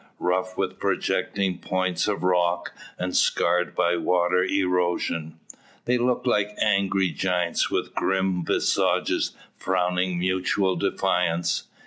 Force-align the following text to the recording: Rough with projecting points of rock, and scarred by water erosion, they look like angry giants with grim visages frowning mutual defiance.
Rough 0.17 0.57
with 0.57 0.79
projecting 0.79 1.59
points 1.59 2.07
of 2.07 2.23
rock, 2.23 2.73
and 2.97 3.15
scarred 3.15 3.75
by 3.75 3.97
water 3.97 4.43
erosion, 4.43 5.39
they 5.85 5.99
look 5.99 6.25
like 6.25 6.57
angry 6.59 7.11
giants 7.11 7.69
with 7.69 7.93
grim 7.93 8.43
visages 8.43 9.33
frowning 9.57 10.17
mutual 10.17 10.75
defiance. 10.75 11.67